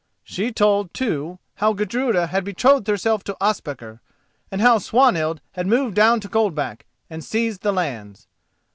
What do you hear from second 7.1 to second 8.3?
seized the lands.